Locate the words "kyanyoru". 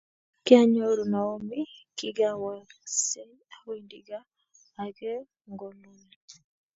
0.45-1.03